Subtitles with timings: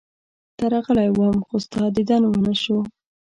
[0.59, 2.77] درغلی وم، خو ستا دیدن ونه شو.